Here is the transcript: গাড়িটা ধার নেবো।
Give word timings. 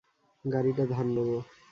গাড়িটা 0.45 0.83
ধার 0.91 1.05
নেবো। 1.07 1.37